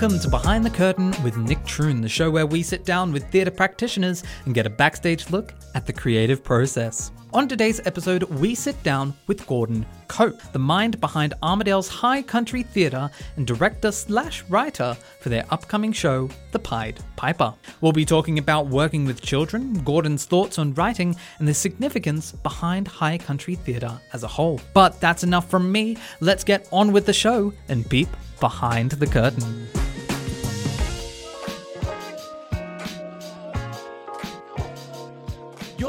[0.00, 3.28] Welcome to Behind the Curtain with Nick Troon, the show where we sit down with
[3.32, 7.10] theatre practitioners and get a backstage look at the creative process.
[7.32, 12.62] On today's episode, we sit down with Gordon Cope, the mind behind Armidale's High Country
[12.62, 17.52] Theatre and director slash writer for their upcoming show, The Pied Piper.
[17.80, 22.86] We'll be talking about working with children, Gordon's thoughts on writing, and the significance behind
[22.86, 24.60] High Country Theatre as a whole.
[24.74, 25.96] But that's enough from me.
[26.20, 28.08] Let's get on with the show and peep
[28.38, 29.68] behind the curtain.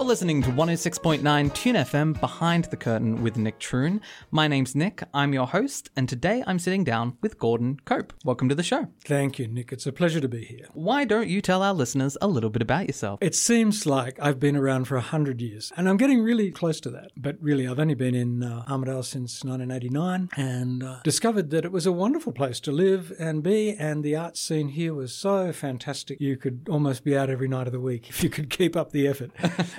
[0.10, 4.02] Listening to 106.9 Tune FM Behind the Curtain with Nick Troon.
[4.32, 8.12] My name's Nick, I'm your host, and today I'm sitting down with Gordon Cope.
[8.26, 8.88] Welcome to the show.
[9.06, 9.72] Thank you, Nick.
[9.72, 10.66] It's a pleasure to be here.
[10.74, 13.20] Why don't you tell our listeners a little bit about yourself?
[13.22, 16.80] It seems like I've been around for a hundred years, and I'm getting really close
[16.82, 17.12] to that.
[17.16, 21.72] But really, I've only been in uh, Armidale since 1989 and uh, discovered that it
[21.72, 25.54] was a wonderful place to live and be, and the art scene here was so
[25.54, 26.20] fantastic.
[26.20, 28.92] You could almost be out every night of the week if you could keep up
[28.92, 29.30] the effort.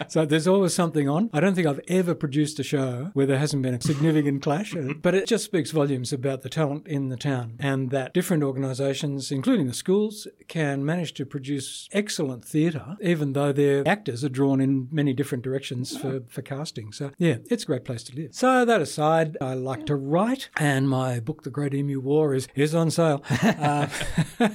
[0.06, 1.30] so there's always something on.
[1.32, 4.74] I don't think I've ever produced a show where there hasn't been a significant clash,
[4.74, 8.42] uh, but it just speaks volumes about the talent in the town and that different
[8.42, 14.28] organisations, including the schools, can manage to produce excellent theatre, even though their actors are
[14.28, 16.92] drawn in many different directions for, for casting.
[16.92, 18.34] So, yeah, it's a great place to live.
[18.34, 22.48] So, that aside, I like to write, and my book, The Great Emu War, is,
[22.55, 23.24] is on sale.
[23.60, 23.88] Uh,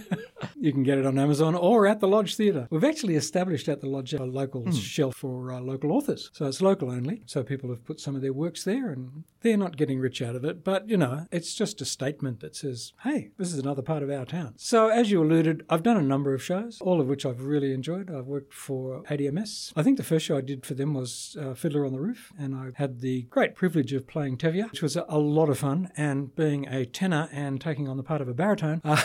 [0.65, 2.67] you can get it on Amazon or at the Lodge Theatre.
[2.71, 6.31] We've actually established at the Lodge a local shelf for uh, local authors.
[6.33, 7.21] So it's local only.
[7.27, 10.35] So people have put some of their works there and they're not getting rich out
[10.35, 10.63] of it.
[10.63, 14.09] But, you know, it's just a statement that says, hey, this is another part of
[14.09, 14.55] our town.
[14.57, 17.71] So as you alluded, I've done a number of shows, all of which I've really
[17.71, 18.09] enjoyed.
[18.09, 19.71] I've worked for ADMS.
[19.75, 22.33] I think the first show I did for them was uh, Fiddler on the Roof.
[22.39, 25.59] And I had the great privilege of playing Tevye, which was a, a lot of
[25.59, 25.91] fun.
[25.95, 28.95] And being a tenor and taking on the part of a baritone, uh,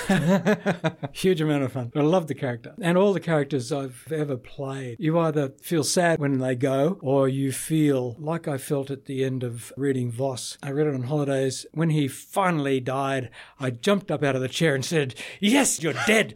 [1.12, 1.92] huge amount of fun.
[1.94, 2.74] I love the character.
[2.80, 7.28] And all the characters I've ever played, you either feel sad when they go or
[7.28, 10.58] you feel like I felt at the end of reading Voss.
[10.62, 11.66] I read it on holidays.
[11.72, 15.94] When he finally died, I jumped up out of the chair and said, Yes, you're
[16.06, 16.34] dead.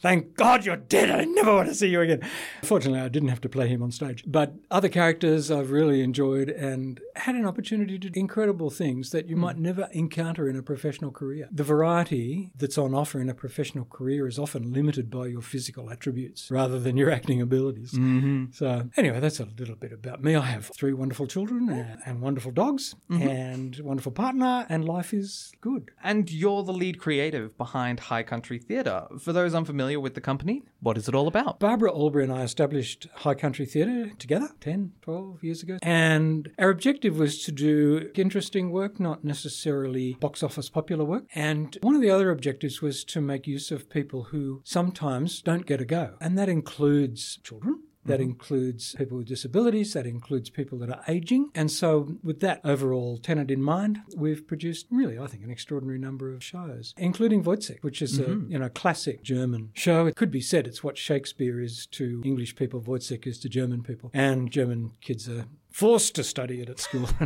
[0.00, 1.10] Thank God you're dead.
[1.10, 2.20] I never want to see you again.
[2.62, 4.22] Fortunately, I didn't have to play him on stage.
[4.26, 9.28] But other characters I've really enjoyed and had an opportunity to do incredible things that
[9.28, 9.42] you hmm.
[9.42, 11.48] might never encounter in a professional career.
[11.50, 15.90] The variety that's on offer in a professional career is often limited by your physical
[15.90, 17.92] attributes rather than your acting abilities.
[17.92, 18.46] Mm-hmm.
[18.52, 20.36] So, anyway, that's a little bit about me.
[20.36, 23.28] I have three wonderful children and, and wonderful dogs mm-hmm.
[23.28, 25.90] and wonderful partner, and life is good.
[26.02, 29.06] And you're the lead creative behind High Country Theatre.
[29.18, 31.60] For those unfamiliar with the company, what is it all about?
[31.60, 35.78] Barbara Albury and I established High Country Theatre together 10, 12 years ago.
[35.82, 41.24] And our objective was to do interesting work, not necessarily box office popular work.
[41.34, 45.66] And one of the other objectives was to make use of people who sometimes don't
[45.66, 46.16] get a go.
[46.20, 47.82] And that includes children.
[48.04, 48.30] That mm-hmm.
[48.30, 51.50] includes people with disabilities, that includes people that are aging.
[51.54, 55.98] And so, with that overall tenet in mind, we've produced really, I think, an extraordinary
[55.98, 58.52] number of shows, including Woyzeck, which is a mm-hmm.
[58.52, 60.06] you know classic German show.
[60.06, 63.82] It could be said it's what Shakespeare is to English people, Woyzeck is to German
[63.82, 64.10] people.
[64.14, 67.08] And German kids are forced to study it at school.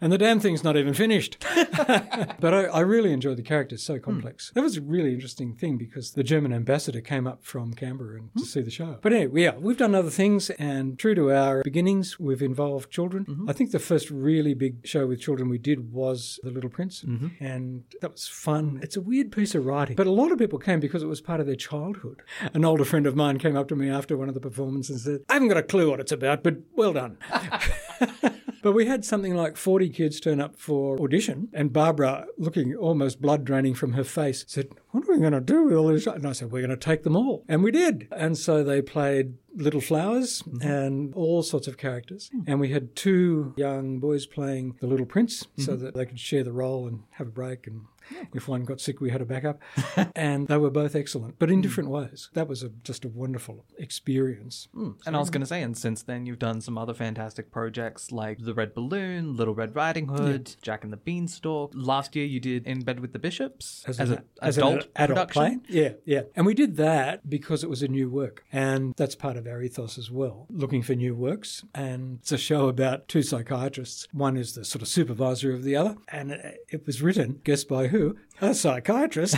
[0.00, 1.44] and the damn thing's not even finished.
[1.56, 4.02] but I, I really enjoyed the characters, so hmm.
[4.02, 4.52] complex.
[4.54, 8.32] That was a really interesting thing because the German ambassador came up from Canberra and
[8.34, 8.46] to hmm.
[8.46, 8.98] see the show.
[9.02, 13.24] But anyway, yeah, we've done other things, and true to our beginnings, we've involved children.
[13.24, 13.50] Mm-hmm.
[13.50, 17.02] I think the first really big show with children we did was The Little Prince,
[17.02, 17.28] mm-hmm.
[17.44, 18.80] and that was fun.
[18.82, 21.20] It's a weird piece of writing, but a lot of people came because it was
[21.20, 22.22] part of their childhood.
[22.52, 25.18] An older friend of mine came up to me after one of the performances and
[25.18, 27.18] said, I haven't got a clue what it's about, but well done.
[28.64, 33.20] But we had something like 40 kids turn up for audition, and Barbara, looking almost
[33.20, 36.06] blood draining from her face, said, What are we going to do with all these?
[36.06, 37.44] And I said, We're going to take them all.
[37.48, 38.06] And we did.
[38.12, 40.66] And so they played Little Flowers mm-hmm.
[40.66, 42.30] and all sorts of characters.
[42.32, 42.42] Hmm.
[42.46, 45.84] And we had two young boys playing the Little Prince so mm-hmm.
[45.84, 47.82] that they could share the role and have a break and
[48.12, 48.26] oh.
[48.34, 49.60] if one got sick, we had a backup.
[50.16, 51.62] and they were both excellent, but in hmm.
[51.62, 52.30] different ways.
[52.34, 54.68] That was a, just a wonderful experience.
[54.74, 54.92] Hmm.
[55.06, 58.10] And I was going to say, and since then you've done some other fantastic projects
[58.10, 61.72] like The Red Balloon, Little Red Riding Hood, Jack and the Beanstalk.
[61.74, 65.30] Last year you did In Bed with the Bishops as, an, an as an adult,
[65.30, 65.58] play.
[65.68, 66.22] Yeah, yeah.
[66.36, 68.44] And we did that because it was a new work.
[68.52, 71.64] And that's part of our ethos as well, looking for new works.
[71.74, 74.08] And it's a show about two psychiatrists.
[74.12, 75.96] One is the sort of supervisor of the other.
[76.08, 76.32] And
[76.68, 78.16] it was written, guess by who?
[78.40, 79.36] A psychiatrist.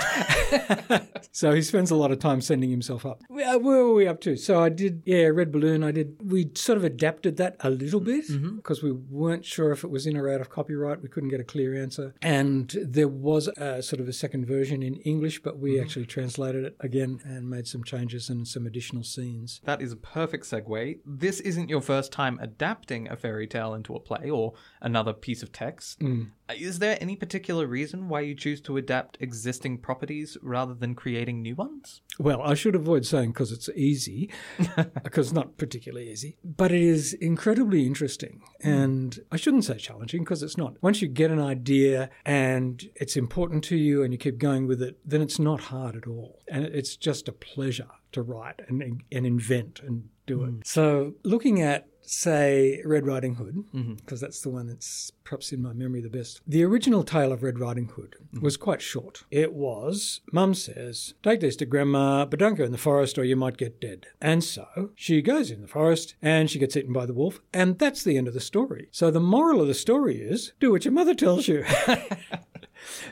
[1.33, 3.23] so he spends a lot of time sending himself up.
[3.31, 4.37] Uh, where were we up to?
[4.37, 5.85] So I did, yeah, Red Balloon.
[5.85, 8.57] I did, we sort of adapted that a little bit mm-hmm.
[8.57, 11.03] because we weren't sure if it was in or out of copyright.
[11.03, 12.15] We couldn't get a clear answer.
[12.23, 15.85] And there was a sort of a second version in English, but we mm-hmm.
[15.85, 19.61] actually translated it again and made some changes and some additional scenes.
[19.65, 21.01] That is a perfect segue.
[21.05, 25.43] This isn't your first time adapting a fairy tale into a play or another piece
[25.43, 26.01] of text.
[26.01, 26.31] Mm.
[26.57, 31.43] Is there any particular reason why you choose to adapt existing properties rather than creating
[31.43, 32.03] new ones?
[32.19, 34.31] Well, I should avoid saying because it's easy,
[35.03, 38.43] because not particularly easy, but it is incredibly interesting.
[38.63, 40.83] And I shouldn't say challenging because it's not.
[40.83, 44.83] Once you get an idea and it's important to you and you keep going with
[44.83, 46.41] it, then it's not hard at all.
[46.49, 50.49] And it's just a pleasure to write and, and invent and do it.
[50.49, 50.61] Hmm.
[50.65, 53.95] So looking at say Red Riding Hood, mm-hmm.
[53.95, 56.41] because that's the one that's perhaps in my memory the best.
[56.47, 58.45] The original tale of Red Riding Hood mm-hmm.
[58.45, 59.25] was quite short.
[59.31, 63.25] It was, Mum says, take this to Grandma, but don't go in the forest or
[63.25, 64.07] you might get dead.
[64.21, 67.79] And so she goes in the forest and she gets eaten by the wolf, and
[67.79, 68.89] that's the end of the story.
[68.93, 71.65] So the moral of the story is do what your mother tells you.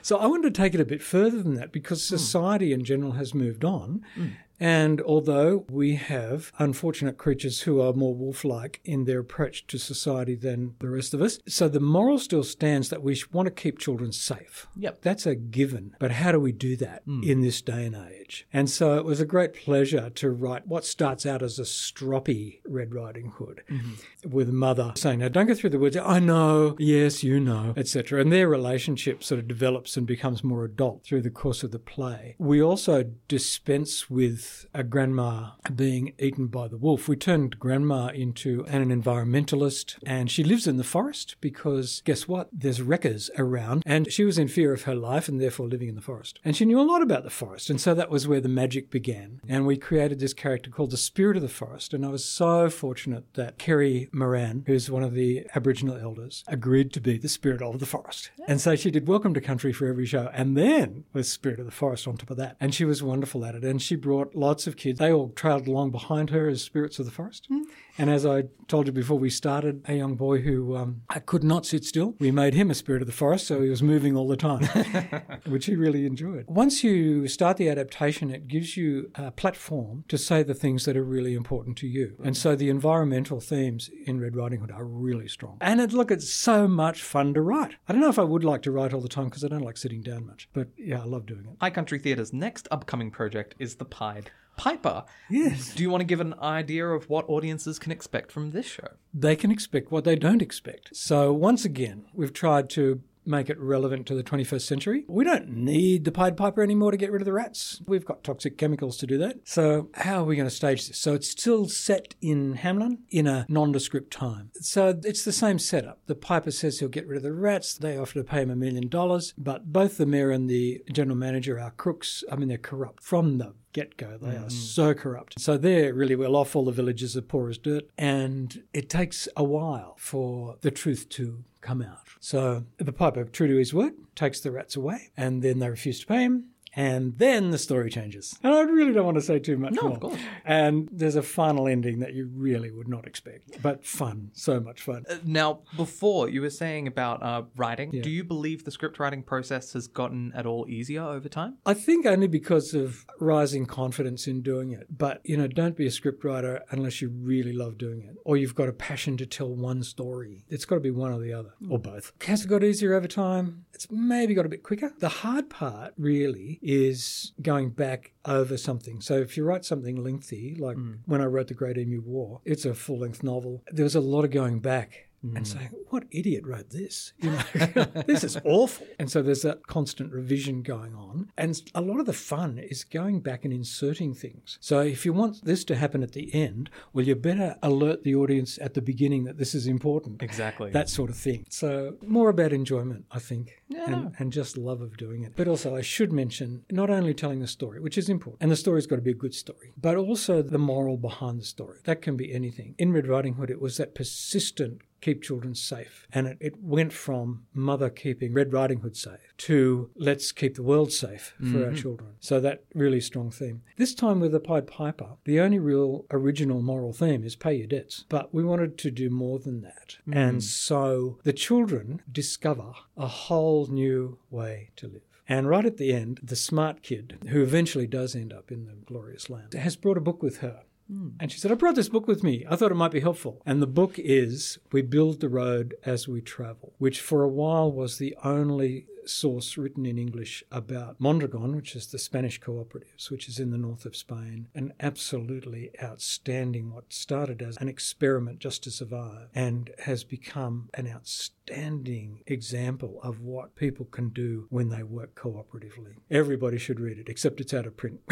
[0.02, 2.16] So I wanted to take it a bit further than that because hmm.
[2.16, 4.04] society in general has moved on.
[4.14, 4.26] Hmm.
[4.60, 9.78] And although we have unfortunate creatures who are more wolf like in their approach to
[9.78, 13.50] society than the rest of us, so the moral still stands that we want to
[13.50, 14.66] keep children safe.
[14.76, 15.02] Yep.
[15.02, 15.96] That's a given.
[15.98, 17.22] But how do we do that hmm.
[17.22, 18.46] in this day and age?
[18.52, 22.60] And so it was a great pleasure to write what starts out as a stroppy
[22.66, 24.30] Red Riding Hood mm-hmm.
[24.30, 25.96] with mother saying, Now don't go through the woods.
[25.96, 28.20] I know, yes, you know, etc.
[28.20, 31.78] And their relationship sort of develops and becomes more adult through the course of the
[31.78, 32.36] play.
[32.38, 34.43] We also dispense with
[34.74, 37.08] a grandma being eaten by the wolf.
[37.08, 42.48] We turned grandma into an environmentalist and she lives in the forest because guess what?
[42.52, 45.94] There's wreckers around and she was in fear of her life and therefore living in
[45.94, 46.40] the forest.
[46.44, 47.70] And she knew a lot about the forest.
[47.70, 49.40] And so that was where the magic began.
[49.48, 51.94] And we created this character called the Spirit of the Forest.
[51.94, 56.92] And I was so fortunate that Kerry Moran, who's one of the Aboriginal elders, agreed
[56.92, 58.30] to be the Spirit of the Forest.
[58.46, 61.66] And so she did Welcome to Country for every show and then was Spirit of
[61.66, 62.56] the Forest on top of that.
[62.60, 63.64] And she was wonderful at it.
[63.64, 64.98] And she brought lots of kids.
[64.98, 67.48] They all trailed along behind her as Spirits of the Forest.
[67.96, 71.44] And as I told you before we started, a young boy who um, I could
[71.44, 74.16] not sit still, we made him a spirit of the forest, so he was moving
[74.16, 74.64] all the time,
[75.46, 76.44] which he really enjoyed.
[76.48, 80.96] Once you start the adaptation, it gives you a platform to say the things that
[80.96, 82.16] are really important to you.
[82.24, 85.58] And so the environmental themes in Red Riding Hood are really strong.
[85.60, 87.76] And it, look, it's so much fun to write.
[87.88, 89.62] I don't know if I would like to write all the time because I don't
[89.62, 91.56] like sitting down much, but yeah, I love doing it.
[91.60, 94.23] High Country Theatre's next upcoming project is The Pied
[94.56, 95.04] Piper.
[95.30, 95.74] Yes.
[95.74, 98.88] Do you want to give an idea of what audiences can expect from this show?
[99.14, 100.94] they can expect what they don't expect.
[100.96, 105.04] So, once again, we've tried to make it relevant to the 21st century.
[105.08, 107.80] We don't need the Pied Piper anymore to get rid of the rats.
[107.86, 109.36] We've got toxic chemicals to do that.
[109.44, 110.98] So, how are we going to stage this?
[110.98, 114.50] So, it's still set in Hamelin in a nondescript time.
[114.54, 116.00] So, it's the same setup.
[116.06, 117.74] The Piper says he'll get rid of the rats.
[117.78, 121.16] They offer to pay him a million dollars, but both the mayor and the general
[121.16, 122.24] manager are crooks.
[122.30, 124.16] I mean, they're corrupt from the get go.
[124.16, 125.38] They are so corrupt.
[125.38, 126.56] So they're really well off.
[126.56, 127.90] All the villages are poor as dirt.
[127.98, 132.08] And it takes a while for the truth to come out.
[132.20, 136.00] So the Piper, true to his word, takes the rats away and then they refuse
[136.00, 136.46] to pay him.
[136.76, 138.38] And then the story changes.
[138.42, 139.92] And I really don't want to say too much No, more.
[139.92, 140.20] of course.
[140.44, 144.82] And there's a final ending that you really would not expect, but fun, so much
[144.82, 145.04] fun.
[145.08, 149.22] Uh, Now, before you were saying about uh, writing, do you believe the script writing
[149.22, 151.58] process has gotten at all easier over time?
[151.64, 154.86] I think only because of rising confidence in doing it.
[154.90, 158.54] But, you know, don't be a scriptwriter unless you really love doing it or you've
[158.54, 160.44] got a passion to tell one story.
[160.48, 162.12] It's got to be one or the other or both.
[162.26, 163.64] Has it got easier over time?
[163.72, 164.92] It's maybe got a bit quicker.
[164.98, 169.02] The hard part really is going back over something.
[169.02, 170.98] So if you write something lengthy, like mm.
[171.04, 174.00] when I wrote The Great Emu War, it's a full length novel, there was a
[174.00, 175.46] lot of going back and mm.
[175.46, 177.12] saying, "What idiot wrote this?
[177.18, 181.80] You know, this is awful." And so there's that constant revision going on, and a
[181.80, 184.58] lot of the fun is going back and inserting things.
[184.60, 188.14] So if you want this to happen at the end, well, you better alert the
[188.14, 190.22] audience at the beginning that this is important.
[190.22, 190.70] Exactly.
[190.70, 191.46] That sort of thing.
[191.48, 193.90] So more about enjoyment, I think, Yeah.
[193.90, 195.32] and, and just love of doing it.
[195.36, 198.56] But also, I should mention not only telling the story, which is important, and the
[198.56, 201.78] story's got to be a good story, but also the moral behind the story.
[201.84, 202.74] That can be anything.
[202.78, 206.06] In Red Riding Hood, it was that persistent keep children safe.
[206.12, 210.62] And it, it went from mother keeping Red Riding Hood safe to let's keep the
[210.62, 211.74] world safe for our mm-hmm.
[211.74, 212.10] children.
[212.20, 213.62] So that really strong theme.
[213.76, 217.66] This time with the Pied Piper, the only real original moral theme is pay your
[217.66, 218.04] debts.
[218.08, 219.98] But we wanted to do more than that.
[220.08, 220.16] Mm-hmm.
[220.16, 225.02] And so the children discover a whole new way to live.
[225.28, 228.74] And right at the end, the smart kid, who eventually does end up in the
[228.84, 230.62] glorious land, has brought a book with her.
[230.90, 231.10] Hmm.
[231.20, 232.44] And she said, I brought this book with me.
[232.48, 233.42] I thought it might be helpful.
[233.46, 237.72] And the book is We Build the Road as We Travel, which for a while
[237.72, 243.28] was the only source written in English about Mondragon, which is the Spanish cooperatives, which
[243.28, 244.48] is in the north of Spain.
[244.54, 250.88] An absolutely outstanding, what started as an experiment just to survive and has become an
[250.88, 255.94] outstanding example of what people can do when they work cooperatively.
[256.10, 258.00] Everybody should read it, except it's out of print.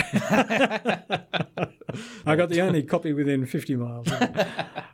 [2.26, 4.08] I got the only copy within 50 miles.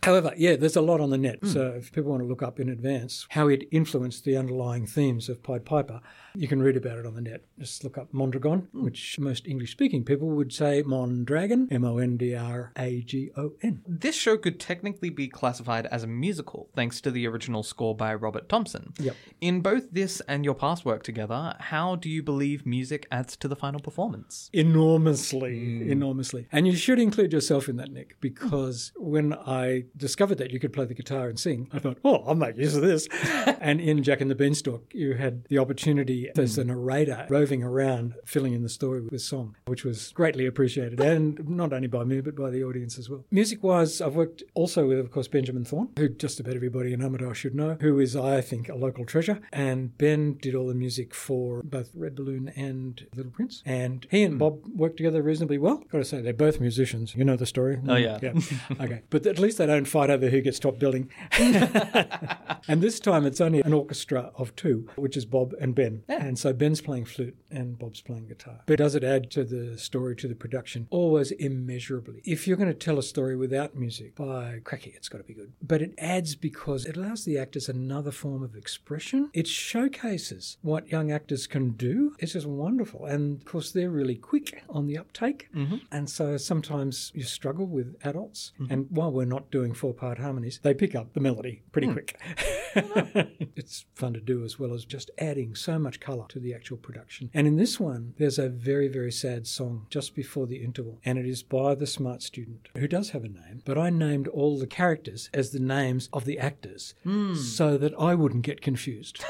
[0.02, 1.40] However, yeah, there's a lot on the net.
[1.40, 1.48] Hmm.
[1.48, 5.28] So if people want to look up in advance how it influenced the underlying themes
[5.28, 5.88] of Pied Piper,
[6.35, 7.45] you can read about it on the net.
[7.59, 8.85] Just look up Mondragon, hmm.
[8.85, 13.30] which most English speaking people would say Mondragon, M O N D R A G
[13.37, 13.83] O N.
[13.87, 18.14] This show could technically be classified as a musical, thanks to the original score by
[18.14, 18.92] Robert Thompson.
[18.99, 19.16] Yep.
[19.40, 23.49] In both this and your past work together, how do you believe music adds to
[23.49, 24.50] the final performance?
[24.52, 25.90] Enormously, hmm.
[25.90, 26.47] enormously.
[26.52, 30.73] And you should include yourself in that, Nick, because when I discovered that you could
[30.73, 33.09] play the guitar and sing, I thought, oh, I'll make use of this.
[33.61, 38.14] and in Jack and the Beanstalk, you had the opportunity as a narrator roving around,
[38.25, 42.20] filling in the story with song, which was greatly appreciated, and not only by me,
[42.20, 43.25] but by the audience as well.
[43.30, 47.00] Music wise, I've worked also with, of course, Benjamin Thorne, who just about everybody in
[47.00, 49.40] Armidale should know, who is, I think, a local treasure.
[49.52, 53.62] And Ben did all the music for both Red Balloon and Little Prince.
[53.64, 55.78] And he and Bob worked together reasonably well.
[55.90, 57.14] Got to say, they're both musicians.
[57.14, 57.78] You know the story?
[57.87, 58.18] Oh, yeah.
[58.23, 58.32] Yeah.
[58.80, 59.02] okay.
[59.11, 61.11] But at least they don't fight over who gets top billing.
[61.38, 66.02] and this time it's only an orchestra of two, which is Bob and Ben.
[66.08, 68.60] And so Ben's playing flute and Bob's playing guitar.
[68.66, 70.87] But does it add to the story, to the production?
[70.90, 72.22] Always immeasurably.
[72.25, 75.34] If you're going to tell a story without music, by cracky, it's got to be
[75.34, 75.52] good.
[75.62, 79.30] But it adds because it allows the actors another form of expression.
[79.32, 82.14] It showcases what young actors can do.
[82.18, 83.06] It's just wonderful.
[83.06, 85.48] And of course, they're really quick on the uptake.
[85.54, 85.76] Mm-hmm.
[85.92, 88.52] And so sometimes you struggle with adults.
[88.60, 88.72] Mm-hmm.
[88.72, 91.92] And while we're not doing four part harmonies, they pick up the melody pretty hmm.
[91.94, 92.20] quick.
[93.56, 96.76] it's fun to do as well as just adding so much colour to the actual
[96.76, 97.30] production.
[97.34, 100.98] And in this one, there's a very, very sad song just before the interval.
[101.04, 104.28] And it is by the smart student who does have a name, but I named
[104.28, 107.34] all the characters as the names of the actors hmm.
[107.34, 109.24] so that I wouldn't get confused.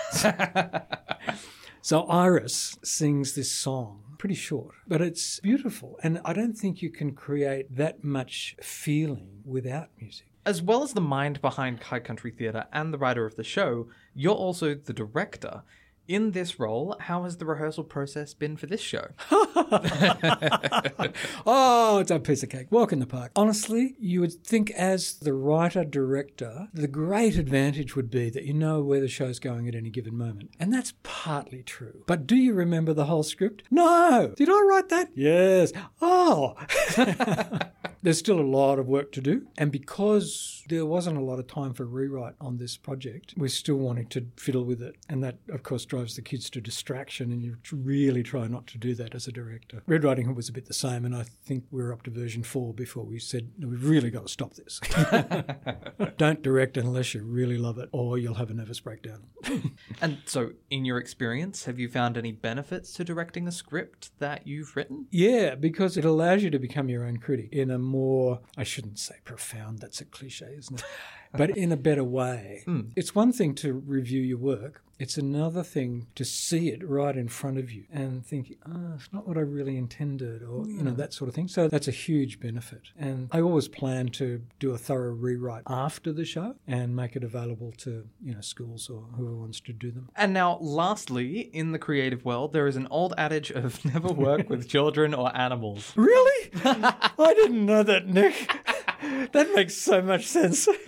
[1.89, 5.99] So Iris sings this song, pretty short, but it's beautiful.
[6.03, 10.27] And I don't think you can create that much feeling without music.
[10.45, 13.89] As well as the mind behind High Country Theatre and the writer of the show,
[14.15, 15.63] you're also the director.
[16.09, 19.09] In this role, how has the rehearsal process been for this show?
[21.47, 22.71] Oh, it's a piece of cake.
[22.71, 23.33] Walk in the park.
[23.37, 28.53] Honestly, you would think as the writer director, the great advantage would be that you
[28.53, 30.51] know where the show's going at any given moment.
[30.61, 32.05] And that's partly true.
[32.07, 33.63] But do you remember the whole script?
[33.71, 34.35] No.
[34.37, 35.11] Did I write that?
[35.15, 35.73] Yes.
[36.01, 36.55] Oh.
[38.03, 39.47] There's still a lot of work to do.
[39.57, 43.77] And because there wasn't a lot of time for rewrite on this project, we're still
[43.77, 44.97] wanting to fiddle with it.
[45.09, 47.33] And that, of course, drives the kids to distraction.
[47.33, 49.83] And you really try not to do that as a director.
[49.87, 51.05] Red Riding Hood was a bit the same.
[51.05, 54.11] And I think we were up to version four before we said, no, we've really
[54.11, 54.81] got to stop this.
[56.17, 59.25] Don't direct unless you really love it, or you'll have a nervous breakdown.
[60.01, 64.47] And so, in your experience, have you found any benefits to directing a script that
[64.47, 65.07] you've written?
[65.11, 68.99] Yeah, because it allows you to become your own critic in a more, I shouldn't
[68.99, 70.87] say profound, that's a cliche, isn't it?
[71.33, 72.63] But in a better way.
[72.65, 72.81] Hmm.
[72.97, 77.29] It's one thing to review your work, it's another thing to see it right in
[77.29, 80.91] front of you and think, oh, it's not what I really intended, or, you know,
[80.91, 80.97] hmm.
[80.97, 81.47] that sort of thing.
[81.47, 82.91] So that's a huge benefit.
[82.99, 87.23] And I always plan to do a thorough rewrite after the show and make it
[87.23, 90.09] available to, you know, schools or whoever wants to do them.
[90.17, 94.51] And now, lastly, in the creative world, there is an old adage of never work
[94.51, 95.93] with children or animals.
[95.95, 96.51] Really?
[96.65, 98.35] I didn't know that, Nick.
[99.33, 100.69] that makes so much sense.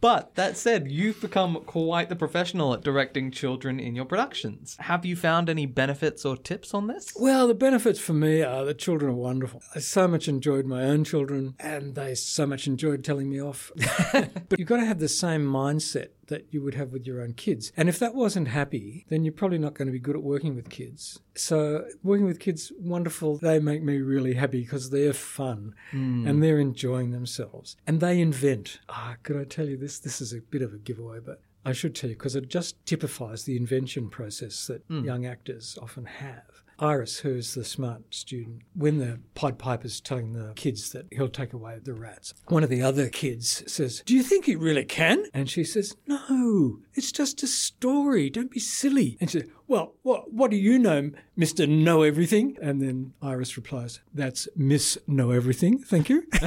[0.00, 4.76] But that said, you've become quite the professional at directing children in your productions.
[4.78, 7.12] Have you found any benefits or tips on this?
[7.16, 9.62] Well, the benefits for me are the children are wonderful.
[9.74, 13.72] I so much enjoyed my own children, and they so much enjoyed telling me off.
[14.12, 17.32] but you've got to have the same mindset that you would have with your own
[17.34, 17.72] kids.
[17.76, 20.54] And if that wasn't happy, then you're probably not going to be good at working
[20.54, 21.20] with kids.
[21.34, 23.38] So, working with kids, wonderful.
[23.38, 27.76] They make me really happy because they're fun and they're enjoying themselves.
[27.86, 28.80] And they invent.
[28.88, 29.98] Ah, could I tell you this?
[29.98, 32.84] This is a bit of a giveaway, but I should tell you because it just
[32.86, 36.55] typifies the invention process that young actors often have.
[36.78, 41.52] Iris, who's the smart student, when the Pied Piper's telling the kids that he'll take
[41.52, 45.24] away the rats, one of the other kids says, Do you think he really can?
[45.32, 48.30] And she says, No, It's just a story.
[48.30, 49.18] Don't be silly.
[49.20, 51.68] And she said, Well, what, what do you know, Mr.
[51.68, 52.56] Know Everything?
[52.62, 55.78] And then Iris replies, That's Miss Know Everything.
[55.78, 56.26] Thank you.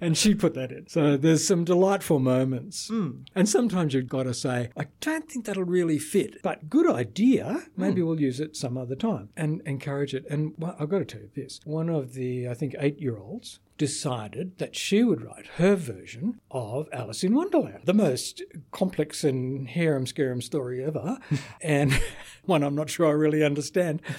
[0.00, 0.88] and she put that in.
[0.88, 2.88] So there's some delightful moments.
[2.88, 3.22] Hmm.
[3.36, 7.66] And sometimes you've got to say, I don't think that'll really fit, but good idea.
[7.76, 8.08] Maybe hmm.
[8.08, 10.26] we'll use it some other time and encourage it.
[10.28, 13.16] And well, I've got to tell you this one of the, I think, eight year
[13.16, 19.24] olds decided that she would write her version of Alice in Wonderland, the most complex
[19.24, 21.18] and harem scarum story ever,
[21.60, 21.92] and
[22.44, 24.02] one I'm not sure I really understand.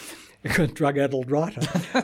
[0.43, 1.61] A drug addled writer.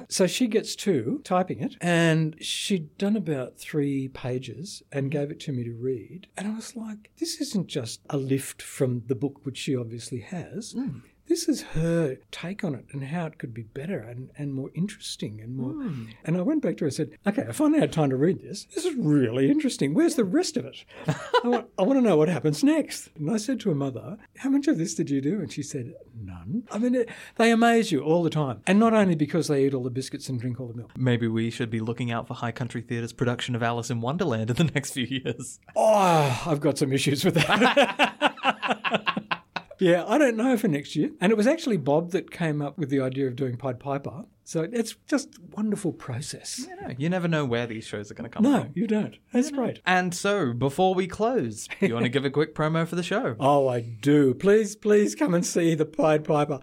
[0.09, 5.39] so she gets to typing it, and she'd done about three pages and gave it
[5.41, 6.27] to me to read.
[6.35, 10.19] And I was like, this isn't just a lift from the book, which she obviously
[10.21, 10.73] has.
[10.73, 10.99] Hmm.
[11.27, 14.69] This is her take on it and how it could be better and, and more
[14.73, 15.71] interesting and more.
[15.71, 16.05] Hmm.
[16.25, 18.41] And I went back to her and said, Okay, I finally had time to read
[18.41, 18.67] this.
[18.75, 19.93] This is really interesting.
[19.93, 20.83] Where's the rest of it?
[21.07, 23.09] I, want, I want to know what happens next.
[23.15, 25.39] And I said to her mother, How much of this did you do?
[25.39, 26.63] And she said, None.
[26.71, 28.61] I mean, it, they amaze you all the time.
[28.67, 30.91] And not only because they eat all the biscuits and drink all the milk.
[30.97, 34.49] Maybe we should be looking out for High Country Theatre's production of Alice in Wonderland
[34.49, 35.59] in the next few years.
[35.75, 39.19] Oh, I've got some issues with that.
[39.79, 41.11] yeah, I don't know for next year.
[41.19, 44.25] And it was actually Bob that came up with the idea of doing Pied Piper.
[44.45, 46.65] So it's just wonderful process.
[46.67, 48.51] You, know, you never know where these shows are going to come from.
[48.51, 48.71] No, from.
[48.75, 49.15] you don't.
[49.31, 49.79] That's great.
[49.85, 53.03] And so, before we close, do you want to give a quick promo for the
[53.03, 53.35] show?
[53.53, 54.33] Oh, I do.
[54.33, 56.59] Please, please come and see the Pied Piper.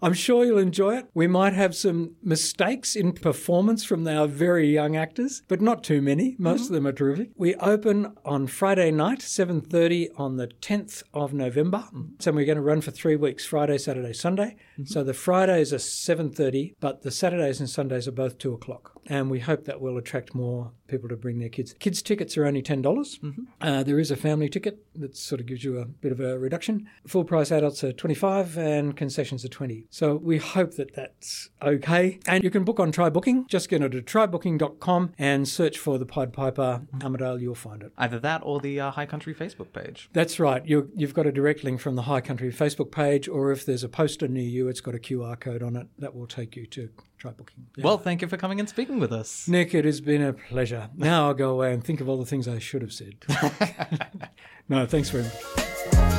[0.00, 1.10] I'm sure you'll enjoy it.
[1.12, 6.00] We might have some mistakes in performance from our very young actors, but not too
[6.00, 6.36] many.
[6.38, 6.74] Most of mm-hmm.
[6.74, 7.30] them are terrific.
[7.36, 11.78] We open on Friday night, 7:30 on the 10th of November.
[11.78, 12.02] Mm-hmm.
[12.20, 14.56] So we're going to run for 3 weeks, Friday, Saturday, Sunday.
[14.74, 14.84] Mm-hmm.
[14.84, 18.92] So the Fridays are 7:30, but the Saturdays and Sundays are both 2 o'clock.
[19.06, 21.74] And we hope that will attract more people to bring their kids.
[21.78, 22.82] Kids tickets are only $10.
[22.82, 23.18] dollars
[23.60, 26.38] Uh, there is a family ticket that sort of gives you a bit of a
[26.38, 26.86] reduction.
[27.06, 29.86] Full price adults are 25 and concessions are 20.
[29.90, 32.18] So we hope that that's okay.
[32.26, 33.46] And you can book on Try Booking.
[33.48, 37.40] Just go to trybooking.com and search for the Pied Piper Armidale.
[37.40, 37.92] You'll find it.
[37.96, 40.08] Either that or the uh, High Country Facebook page.
[40.12, 40.64] That's right.
[40.66, 43.84] You, you've got a direct link from the High Country Facebook page, or if there's
[43.84, 46.66] a poster near you, it's got a QR code on it that will take you
[46.66, 47.66] to Try Booking.
[47.76, 47.84] Yeah.
[47.84, 49.48] Well, thank you for coming and speaking with us.
[49.48, 50.88] Nick, it has been a pleasure.
[50.96, 53.16] Now I'll go away and think of all the things I should have said.
[54.68, 56.17] no, thanks very much.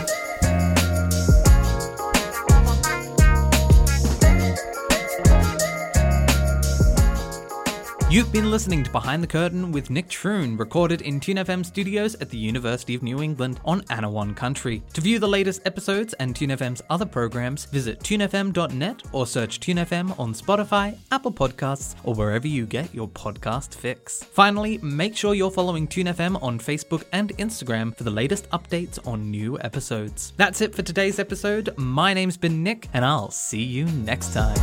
[8.09, 12.15] You've been listening to Behind the Curtain with Nick Troon, recorded in Tune FM studios
[12.15, 14.81] at the University of New England on Anaiwan Country.
[14.93, 19.77] To view the latest episodes and Tune FM's other programs, visit tunefm.net or search Tune
[19.77, 24.23] FM on Spotify, Apple Podcasts, or wherever you get your podcast fix.
[24.23, 28.97] Finally, make sure you're following Tune FM on Facebook and Instagram for the latest updates
[29.05, 30.33] on new episodes.
[30.35, 31.77] That's it for today's episode.
[31.77, 34.57] My name's been Nick, and I'll see you next time.